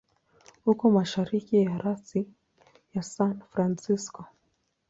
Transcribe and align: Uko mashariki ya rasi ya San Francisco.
Uko 0.71 0.83
mashariki 0.97 1.55
ya 1.65 1.75
rasi 1.83 2.19
ya 2.93 3.03
San 3.13 3.33
Francisco. 3.51 4.21